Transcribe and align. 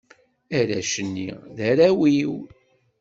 Arrac-nni, 0.57 1.29
d 1.55 1.57
arraw-iw. 1.69 2.33